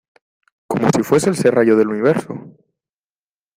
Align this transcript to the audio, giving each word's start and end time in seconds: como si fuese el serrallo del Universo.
como 0.65 0.89
si 0.89 1.03
fuese 1.03 1.29
el 1.29 1.35
serrallo 1.35 1.75
del 1.77 1.89
Universo. 1.89 2.33